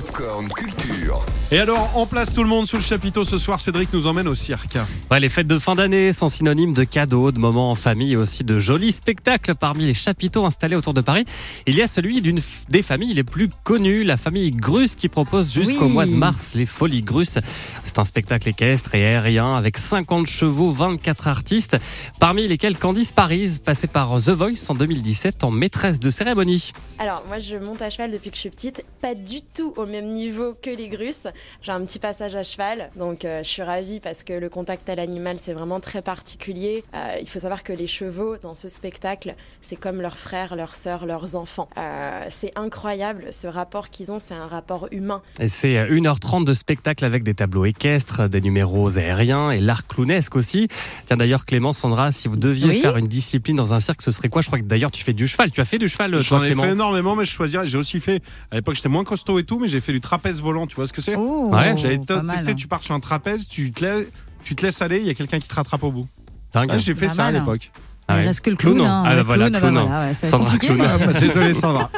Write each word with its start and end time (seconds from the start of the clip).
Popcorn 0.00 0.46
Culture. 0.48 1.24
Et 1.50 1.58
alors, 1.58 1.96
en 1.96 2.04
place 2.04 2.30
tout 2.34 2.42
le 2.42 2.48
monde 2.50 2.66
sous 2.68 2.76
le 2.76 2.82
chapiteau 2.82 3.24
ce 3.24 3.38
soir, 3.38 3.60
Cédric 3.60 3.90
nous 3.94 4.06
emmène 4.06 4.28
au 4.28 4.34
cirque. 4.34 4.76
Ouais, 5.10 5.20
les 5.20 5.30
fêtes 5.30 5.46
de 5.46 5.58
fin 5.58 5.74
d'année 5.74 6.12
sont 6.12 6.28
synonymes 6.28 6.74
de 6.74 6.84
cadeaux, 6.84 7.32
de 7.32 7.38
moments 7.38 7.70
en 7.70 7.74
famille 7.74 8.12
et 8.12 8.16
aussi 8.16 8.44
de 8.44 8.58
jolis 8.58 8.92
spectacles. 8.92 9.54
Parmi 9.54 9.86
les 9.86 9.94
chapiteaux 9.94 10.44
installés 10.44 10.76
autour 10.76 10.92
de 10.92 11.00
Paris, 11.00 11.24
il 11.66 11.74
y 11.76 11.80
a 11.80 11.86
celui 11.86 12.20
d'une 12.20 12.40
f- 12.40 12.68
des 12.68 12.82
familles 12.82 13.14
les 13.14 13.24
plus 13.24 13.48
connues, 13.64 14.02
la 14.02 14.18
famille 14.18 14.50
Grus, 14.50 14.96
qui 14.96 15.08
propose 15.08 15.50
jusqu'au 15.50 15.86
Oui. 15.86 15.92
mois 15.92 16.04
de 16.04 16.10
mars 16.10 16.50
les 16.54 16.66
Folies 16.66 17.00
Grus. 17.02 17.38
C'est 17.86 17.98
un 17.98 18.04
spectacle 18.04 18.50
équestre 18.50 18.94
et 18.96 19.06
aérien 19.06 19.54
avec 19.56 19.78
50 19.78 20.26
chevaux, 20.26 20.72
24 20.72 21.26
artistes, 21.26 21.78
parmi 22.20 22.46
lesquels 22.48 22.76
Candice 22.76 23.12
Paris, 23.12 23.56
passée 23.64 23.86
par 23.86 24.10
The 24.20 24.28
Voice 24.30 24.66
en 24.68 24.74
2017 24.74 25.42
en 25.42 25.50
maîtresse 25.50 26.00
de 26.00 26.10
cérémonie. 26.10 26.72
Alors, 26.98 27.22
moi, 27.28 27.38
je 27.38 27.54
monte 27.56 27.80
à 27.80 27.88
cheval 27.88 28.10
depuis 28.10 28.28
que 28.30 28.36
je 28.36 28.40
suis 28.40 28.50
petite, 28.50 28.84
pas 29.00 29.14
du 29.14 29.40
tout 29.54 29.72
au 29.76 29.85
même 29.86 30.06
niveau 30.12 30.54
que 30.60 30.70
les 30.70 30.88
grusses. 30.88 31.26
J'ai 31.62 31.72
un 31.72 31.84
petit 31.84 31.98
passage 31.98 32.34
à 32.34 32.42
cheval, 32.42 32.90
donc 32.96 33.24
euh, 33.24 33.38
je 33.42 33.48
suis 33.48 33.62
ravie 33.62 34.00
parce 34.00 34.24
que 34.24 34.32
le 34.32 34.48
contact 34.48 34.88
à 34.88 34.94
l'animal, 34.94 35.38
c'est 35.38 35.52
vraiment 35.52 35.80
très 35.80 36.02
particulier. 36.02 36.84
Euh, 36.94 37.16
il 37.20 37.28
faut 37.28 37.40
savoir 37.40 37.62
que 37.62 37.72
les 37.72 37.86
chevaux, 37.86 38.36
dans 38.38 38.54
ce 38.54 38.68
spectacle, 38.68 39.34
c'est 39.60 39.76
comme 39.76 40.00
leurs 40.00 40.18
frères, 40.18 40.56
leurs 40.56 40.74
sœurs, 40.74 41.06
leurs 41.06 41.36
enfants. 41.36 41.68
Euh, 41.78 42.26
c'est 42.28 42.52
incroyable, 42.56 43.26
ce 43.32 43.46
rapport 43.46 43.90
qu'ils 43.90 44.12
ont, 44.12 44.18
c'est 44.18 44.34
un 44.34 44.46
rapport 44.46 44.88
humain. 44.90 45.22
Et 45.40 45.48
c'est 45.48 45.74
1h30 45.88 46.44
de 46.44 46.54
spectacle 46.54 47.04
avec 47.04 47.22
des 47.22 47.34
tableaux 47.34 47.64
équestres, 47.64 48.28
des 48.28 48.40
numéros 48.40 48.98
aériens 48.98 49.50
et 49.50 49.58
l'art 49.58 49.86
clownesque 49.86 50.36
aussi. 50.36 50.68
Tiens 51.06 51.16
d'ailleurs 51.16 51.44
Clément, 51.46 51.72
Sandra, 51.72 52.12
si 52.12 52.28
vous 52.28 52.36
deviez 52.36 52.68
Oui. 52.68 52.80
faire 52.80 52.96
une 52.96 53.06
discipline 53.08 53.56
dans 53.56 53.74
un 53.74 53.80
cirque, 53.80 54.02
ce 54.02 54.10
serait 54.10 54.28
quoi? 54.28 54.42
Je 54.42 54.46
crois 54.48 54.58
que 54.58 54.64
d'ailleurs 54.64 54.90
tu 54.90 55.04
fais 55.04 55.12
du 55.12 55.26
cheval. 55.26 55.50
Tu 55.50 55.60
as 55.60 55.64
fait 55.64 55.78
du 55.78 55.88
cheval, 55.88 56.10
toi 56.12 56.20
J'en 56.20 56.42
ai 56.42 56.46
Clément 56.46 56.62
fait 56.64 56.70
énormément, 56.72 57.14
mais 57.16 57.24
je 57.24 57.30
choisirais. 57.30 57.66
J'ai 57.66 57.78
aussi 57.78 58.00
fait. 58.00 58.22
À 58.50 58.56
l'époque, 58.56 58.74
j'étais 58.74 58.88
moins 58.88 59.04
costaud 59.04 59.38
et 59.38 59.44
tout, 59.44 59.58
mais 59.58 59.68
j'ai 59.68 59.75
fait 59.80 59.92
du 59.92 60.00
trapèze 60.00 60.40
volant. 60.40 60.66
Tu 60.66 60.76
vois 60.76 60.86
ce 60.86 60.92
que 60.92 61.02
c'est 61.02 61.16
Oh, 61.16 61.50
Ouais, 61.52 61.76
J'avais 61.76 61.98
mal. 62.22 62.36
testé. 62.36 62.54
Tu 62.54 62.66
pars 62.68 62.82
sur 62.82 62.94
un 62.94 63.00
trapèze, 63.00 63.46
tu 63.48 63.72
te 63.72 63.84
laisses, 63.84 64.06
tu 64.42 64.54
te 64.56 64.64
laisses 64.64 64.80
aller, 64.82 64.98
il 64.98 65.06
y 65.06 65.10
a 65.10 65.14
quelqu'un 65.14 65.38
qui 65.40 65.48
te 65.48 65.54
rattrape 65.54 65.82
au 65.82 65.90
bout. 65.92 66.08
Ah, 66.54 66.78
j'ai 66.78 66.94
fait 66.94 67.06
Pas 67.08 67.12
ça 67.12 67.26
à 67.26 67.32
mal. 67.32 67.40
l'époque. 67.42 67.70
Ah 68.08 68.20
Il 68.22 68.26
reste 68.26 68.40
que 68.40 68.50
le 68.50 68.56
Clown, 68.56 68.76
clown. 68.76 68.86
hein. 68.88 69.02
hein. 69.04 69.16
Ah, 69.18 69.22
voilà, 69.22 69.48
clown, 69.50 69.60
clown. 69.60 69.74
bah 69.74 69.82
voilà, 69.86 70.06
ouais, 70.08 70.14
Sandra. 70.14 70.58
Clown. 70.58 70.80
Ah, 70.80 70.98
bah, 70.98 71.12
désolé, 71.18 71.54
Sandra. 71.62 71.90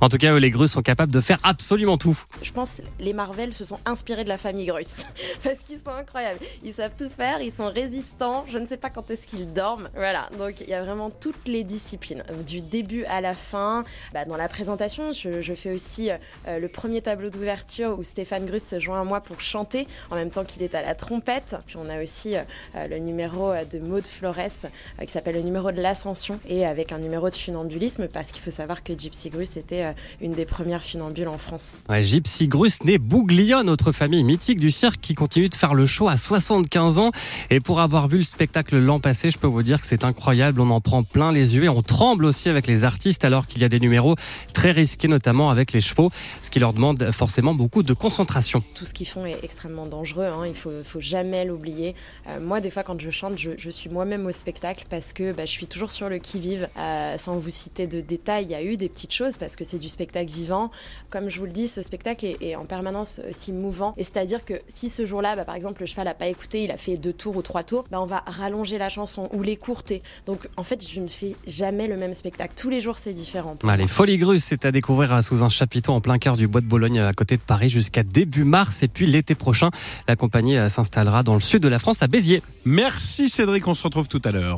En 0.00 0.08
tout 0.08 0.18
cas, 0.18 0.38
les 0.38 0.50
Grusses 0.50 0.72
sont 0.72 0.82
capables 0.82 1.12
de 1.12 1.20
faire 1.20 1.38
absolument 1.42 1.96
tout. 1.96 2.18
Je 2.42 2.52
pense 2.52 2.82
les 3.00 3.12
Marvel 3.14 3.54
se 3.54 3.64
sont 3.64 3.78
inspirés 3.86 4.24
de 4.24 4.28
la 4.28 4.36
famille 4.38 4.66
Gruss 4.66 5.06
parce 5.42 5.60
qu'ils 5.60 5.78
sont 5.78 5.94
incroyables. 5.98 6.38
Ils 6.62 6.74
savent 6.74 6.92
tout 6.98 7.08
faire, 7.08 7.40
ils 7.40 7.52
sont 7.52 7.68
résistants. 7.70 8.44
Je 8.48 8.58
ne 8.58 8.66
sais 8.66 8.76
pas 8.76 8.90
quand 8.90 9.10
est-ce 9.10 9.26
qu'ils 9.26 9.52
dorment. 9.52 9.88
Voilà, 9.94 10.28
donc 10.38 10.60
il 10.60 10.68
y 10.68 10.74
a 10.74 10.82
vraiment 10.82 11.10
toutes 11.10 11.46
les 11.46 11.64
disciplines, 11.64 12.24
du 12.46 12.60
début 12.60 13.04
à 13.04 13.20
la 13.20 13.34
fin. 13.34 13.84
Bah, 14.12 14.24
dans 14.26 14.36
la 14.36 14.48
présentation, 14.48 15.12
je, 15.12 15.40
je 15.40 15.54
fais 15.54 15.72
aussi 15.72 16.10
euh, 16.10 16.58
le 16.58 16.68
premier 16.68 17.00
tableau 17.00 17.30
d'ouverture 17.30 17.98
où 17.98 18.04
Stéphane 18.04 18.44
Gruss 18.46 18.64
se 18.64 18.78
joint 18.80 19.00
à 19.00 19.04
moi 19.04 19.20
pour 19.22 19.40
chanter 19.40 19.88
en 20.10 20.16
même 20.16 20.30
temps 20.30 20.44
qu'il 20.44 20.62
est 20.62 20.74
à 20.74 20.82
la 20.82 20.94
trompette. 20.94 21.56
Puis 21.66 21.76
on 21.78 21.88
a 21.88 22.02
aussi 22.02 22.36
euh, 22.36 22.42
le 22.88 22.98
numéro 22.98 23.50
euh, 23.50 23.64
de 23.64 23.78
Maud 23.78 24.06
Flores 24.06 24.34
euh, 24.38 25.04
qui 25.04 25.10
s'appelle 25.12 25.36
le 25.36 25.40
numéro 25.40 25.53
de 25.54 25.80
l'ascension 25.80 26.40
et 26.48 26.66
avec 26.66 26.90
un 26.90 26.98
numéro 26.98 27.30
de 27.30 27.34
funambulisme 27.34 28.08
parce 28.12 28.32
qu'il 28.32 28.42
faut 28.42 28.50
savoir 28.50 28.82
que 28.82 28.92
Gypsy 28.98 29.30
Gruss 29.30 29.56
était 29.56 29.84
euh, 29.84 29.92
une 30.20 30.32
des 30.32 30.46
premières 30.46 30.82
funambules 30.82 31.28
en 31.28 31.38
France. 31.38 31.78
Ouais, 31.88 32.02
Gypsy 32.02 32.48
Grus 32.48 32.82
né 32.82 32.98
Bouglione, 32.98 33.70
autre 33.70 33.92
famille 33.92 34.24
mythique 34.24 34.58
du 34.58 34.72
cirque 34.72 35.00
qui 35.00 35.14
continue 35.14 35.48
de 35.48 35.54
faire 35.54 35.74
le 35.74 35.86
show 35.86 36.08
à 36.08 36.16
75 36.16 36.98
ans. 36.98 37.10
Et 37.50 37.60
pour 37.60 37.80
avoir 37.80 38.08
vu 38.08 38.18
le 38.18 38.24
spectacle 38.24 38.76
l'an 38.78 38.98
passé, 38.98 39.30
je 39.30 39.38
peux 39.38 39.46
vous 39.46 39.62
dire 39.62 39.80
que 39.80 39.86
c'est 39.86 40.04
incroyable. 40.04 40.60
On 40.60 40.70
en 40.70 40.80
prend 40.80 41.04
plein 41.04 41.30
les 41.30 41.54
yeux 41.54 41.64
et 41.64 41.68
on 41.68 41.82
tremble 41.82 42.24
aussi 42.24 42.48
avec 42.48 42.66
les 42.66 42.82
artistes 42.84 43.24
alors 43.24 43.46
qu'il 43.46 43.62
y 43.62 43.64
a 43.64 43.68
des 43.68 43.80
numéros 43.80 44.16
très 44.54 44.72
risqués, 44.72 45.06
notamment 45.08 45.50
avec 45.50 45.72
les 45.72 45.80
chevaux, 45.80 46.10
ce 46.42 46.50
qui 46.50 46.58
leur 46.58 46.72
demande 46.72 47.10
forcément 47.12 47.54
beaucoup 47.54 47.82
de 47.84 47.92
concentration. 47.92 48.62
tout 48.74 48.84
ce 48.86 48.92
qu'ils 48.94 49.06
font 49.08 49.24
est 49.24 49.38
extrêmement 49.44 49.86
dangereux. 49.86 50.24
hein. 50.26 50.46
Il 50.46 50.54
faut, 50.54 50.72
faut 50.82 51.00
jamais 51.00 51.44
l'oublier. 51.44 51.94
Euh, 52.28 52.40
moi, 52.40 52.60
des 52.60 52.70
fois, 52.70 52.82
quand 52.82 53.00
je 53.00 53.10
chante, 53.10 53.38
je, 53.38 53.52
je 53.56 53.70
suis 53.70 53.88
moi-même 53.88 54.26
au 54.26 54.32
spectacle 54.32 54.84
parce 54.90 55.12
que 55.12 55.32
bah, 55.32 55.43
je 55.46 55.50
suis 55.50 55.66
toujours 55.66 55.90
sur 55.90 56.08
le 56.08 56.18
qui-vive. 56.18 56.68
Euh, 56.76 57.18
sans 57.18 57.36
vous 57.36 57.50
citer 57.50 57.86
de 57.86 58.00
détails, 58.00 58.44
il 58.44 58.50
y 58.50 58.54
a 58.54 58.62
eu 58.62 58.76
des 58.76 58.88
petites 58.88 59.12
choses 59.12 59.36
parce 59.36 59.56
que 59.56 59.64
c'est 59.64 59.78
du 59.78 59.88
spectacle 59.88 60.30
vivant. 60.30 60.70
Comme 61.10 61.28
je 61.28 61.38
vous 61.38 61.46
le 61.46 61.52
dis, 61.52 61.68
ce 61.68 61.82
spectacle 61.82 62.24
est, 62.24 62.36
est 62.40 62.56
en 62.56 62.64
permanence 62.64 63.20
aussi 63.28 63.52
mouvant. 63.52 63.94
Et 63.96 64.04
c'est-à-dire 64.04 64.44
que 64.44 64.54
si 64.68 64.88
ce 64.88 65.06
jour-là, 65.06 65.36
bah, 65.36 65.44
par 65.44 65.54
exemple, 65.54 65.80
le 65.80 65.86
cheval 65.86 66.06
n'a 66.06 66.14
pas 66.14 66.26
écouté, 66.26 66.64
il 66.64 66.70
a 66.70 66.76
fait 66.76 66.96
deux 66.96 67.12
tours 67.12 67.36
ou 67.36 67.42
trois 67.42 67.62
tours, 67.62 67.84
bah, 67.90 68.00
on 68.00 68.06
va 68.06 68.22
rallonger 68.26 68.78
la 68.78 68.88
chanson 68.88 69.28
ou 69.32 69.42
l'écourter. 69.42 70.02
Donc, 70.26 70.48
en 70.56 70.64
fait, 70.64 70.86
je 70.90 71.00
ne 71.00 71.08
fais 71.08 71.36
jamais 71.46 71.86
le 71.86 71.96
même 71.96 72.14
spectacle. 72.14 72.54
Tous 72.56 72.70
les 72.70 72.80
jours, 72.80 72.98
c'est 72.98 73.12
différent. 73.12 73.56
Ah, 73.62 73.66
moi. 73.66 73.76
les 73.76 73.86
Folies 73.86 74.18
Grusses, 74.18 74.44
c'est 74.44 74.64
à 74.64 74.72
découvrir 74.72 75.14
euh, 75.14 75.22
sous 75.22 75.42
un 75.42 75.48
chapiteau 75.48 75.92
en 75.92 76.00
plein 76.00 76.18
cœur 76.18 76.36
du 76.36 76.48
bois 76.48 76.60
de 76.60 76.66
Bologne 76.66 77.00
à 77.00 77.12
côté 77.12 77.36
de 77.36 77.42
Paris 77.42 77.70
jusqu'à 77.70 78.02
début 78.02 78.44
mars. 78.44 78.82
Et 78.82 78.88
puis 78.88 79.06
l'été 79.06 79.34
prochain, 79.34 79.70
la 80.08 80.16
compagnie 80.16 80.58
euh, 80.58 80.68
s'installera 80.68 81.22
dans 81.22 81.34
le 81.34 81.40
sud 81.40 81.62
de 81.62 81.68
la 81.68 81.78
France 81.78 82.02
à 82.02 82.06
Béziers. 82.06 82.42
Merci 82.64 83.28
Cédric, 83.28 83.66
on 83.66 83.74
se 83.74 83.82
retrouve 83.82 84.08
tout 84.08 84.22
à 84.24 84.30
l'heure. 84.30 84.56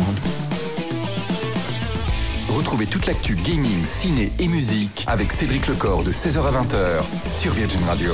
Retrouvez 2.48 2.86
toute 2.86 3.06
l'actu 3.06 3.34
gaming, 3.34 3.84
ciné 3.84 4.30
et 4.38 4.46
musique 4.46 5.04
avec 5.08 5.32
Cédric 5.32 5.66
Lecor 5.66 6.04
de 6.04 6.12
16h 6.12 6.38
à 6.38 6.62
20h 6.62 7.28
sur 7.28 7.52
Virgin 7.52 7.82
Radio. 7.88 8.12